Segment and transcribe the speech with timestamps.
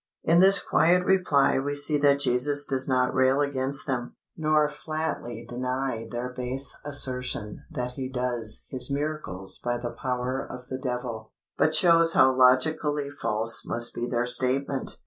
[0.23, 5.45] In this quiet reply we see that Jesus does not rail against them, nor flatly
[5.47, 11.33] deny their base assertion that He does His miracles by the power of the Devil,
[11.55, 14.97] but shows how logically false must be their statement.